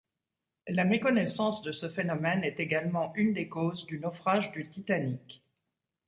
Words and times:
La 0.67 0.83
méconnaissance 0.83 1.61
de 1.61 1.71
ce 1.71 1.87
phénomène 1.87 2.43
est 2.43 2.59
également 2.59 3.13
une 3.15 3.33
des 3.33 3.47
causes 3.47 3.85
du 3.85 3.99
naufrage 3.99 4.51
du 4.51 4.67
Titanic. 4.67 5.45